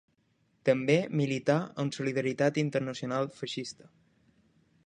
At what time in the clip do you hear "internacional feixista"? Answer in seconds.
2.65-3.93